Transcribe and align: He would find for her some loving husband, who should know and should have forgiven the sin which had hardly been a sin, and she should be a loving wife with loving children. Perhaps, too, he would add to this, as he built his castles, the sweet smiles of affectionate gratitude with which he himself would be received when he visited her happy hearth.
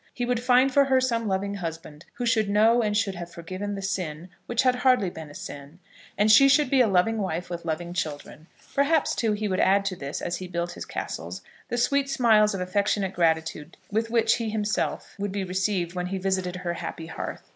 He 0.15 0.25
would 0.25 0.41
find 0.41 0.73
for 0.73 0.85
her 0.85 0.99
some 0.99 1.27
loving 1.27 1.53
husband, 1.53 2.05
who 2.15 2.25
should 2.25 2.49
know 2.49 2.81
and 2.81 2.97
should 2.97 3.13
have 3.13 3.29
forgiven 3.29 3.75
the 3.75 3.83
sin 3.83 4.29
which 4.47 4.63
had 4.63 4.77
hardly 4.77 5.11
been 5.11 5.29
a 5.29 5.35
sin, 5.35 5.77
and 6.17 6.31
she 6.31 6.49
should 6.49 6.71
be 6.71 6.81
a 6.81 6.87
loving 6.87 7.19
wife 7.19 7.51
with 7.51 7.65
loving 7.65 7.93
children. 7.93 8.47
Perhaps, 8.73 9.13
too, 9.13 9.33
he 9.33 9.47
would 9.47 9.59
add 9.59 9.85
to 9.85 9.95
this, 9.95 10.19
as 10.19 10.37
he 10.37 10.47
built 10.47 10.71
his 10.71 10.85
castles, 10.85 11.43
the 11.69 11.77
sweet 11.77 12.09
smiles 12.09 12.55
of 12.55 12.61
affectionate 12.61 13.13
gratitude 13.13 13.77
with 13.91 14.09
which 14.09 14.37
he 14.37 14.49
himself 14.49 15.13
would 15.19 15.31
be 15.31 15.43
received 15.43 15.93
when 15.93 16.07
he 16.07 16.17
visited 16.17 16.55
her 16.55 16.73
happy 16.73 17.05
hearth. 17.05 17.43